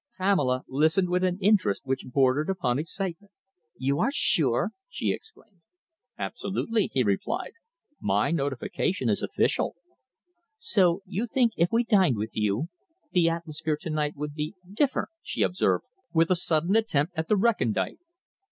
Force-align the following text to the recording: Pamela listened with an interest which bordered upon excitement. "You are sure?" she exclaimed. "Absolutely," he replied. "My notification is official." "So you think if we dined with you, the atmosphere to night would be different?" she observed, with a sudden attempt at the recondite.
Pamela 0.17 0.63
listened 0.67 1.09
with 1.09 1.23
an 1.23 1.37
interest 1.39 1.83
which 1.85 2.07
bordered 2.11 2.49
upon 2.49 2.79
excitement. 2.79 3.31
"You 3.77 3.99
are 3.99 4.09
sure?" 4.11 4.71
she 4.89 5.11
exclaimed. 5.11 5.61
"Absolutely," 6.17 6.89
he 6.91 7.03
replied. 7.03 7.51
"My 8.01 8.31
notification 8.31 9.09
is 9.09 9.21
official." 9.21 9.75
"So 10.57 11.03
you 11.05 11.27
think 11.27 11.51
if 11.55 11.71
we 11.71 11.83
dined 11.83 12.17
with 12.17 12.31
you, 12.35 12.69
the 13.11 13.29
atmosphere 13.29 13.77
to 13.81 13.91
night 13.91 14.15
would 14.15 14.33
be 14.33 14.55
different?" 14.73 15.09
she 15.21 15.43
observed, 15.43 15.85
with 16.11 16.31
a 16.31 16.35
sudden 16.35 16.75
attempt 16.75 17.13
at 17.15 17.27
the 17.27 17.37
recondite. 17.37 17.99